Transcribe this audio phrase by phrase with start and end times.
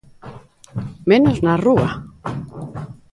[1.09, 1.91] ¡Menos na Rúa!